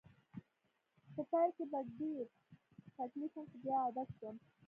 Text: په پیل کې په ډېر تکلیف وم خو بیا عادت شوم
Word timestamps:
په 1.13 1.21
پیل 1.31 1.49
کې 1.57 1.65
په 1.71 1.79
ډېر 1.97 2.23
تکلیف 2.97 3.31
وم 3.35 3.45
خو 3.51 3.57
بیا 3.63 3.77
عادت 3.85 4.09
شوم 4.17 4.35